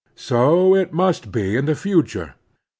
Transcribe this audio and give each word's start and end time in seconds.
So 0.15 0.73
it 0.73 0.91
must 0.93 1.31
be 1.31 1.55
in 1.55 1.65
the 1.65 1.75
future. 1.75 2.33